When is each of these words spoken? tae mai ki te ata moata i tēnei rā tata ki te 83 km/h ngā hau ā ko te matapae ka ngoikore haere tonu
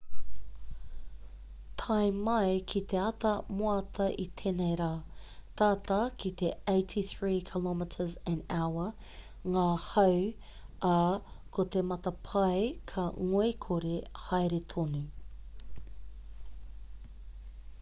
tae 1.79 2.05
mai 2.27 2.53
ki 2.71 2.79
te 2.93 2.99
ata 3.01 3.33
moata 3.59 4.07
i 4.23 4.25
tēnei 4.41 4.77
rā 4.79 4.87
tata 5.61 5.97
ki 6.23 6.31
te 6.41 6.49
83 6.73 7.35
km/h 7.51 8.87
ngā 9.57 9.67
hau 9.85 10.15
ā 10.93 10.97
ko 11.59 11.67
te 11.77 11.85
matapae 11.91 12.57
ka 12.95 13.07
ngoikore 13.27 13.95
haere 14.25 14.63
tonu 14.75 15.05